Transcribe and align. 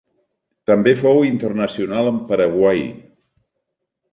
També 0.69 0.93
fou 1.01 1.21
internacional 1.27 2.09
amb 2.13 2.25
Paraguai. 2.33 2.85